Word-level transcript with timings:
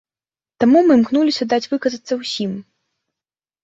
Таму 0.63 0.79
мы 0.87 0.97
імкнуліся 1.01 1.49
даць 1.53 1.61
выказацца 1.77 2.13
ўсім. 2.25 2.61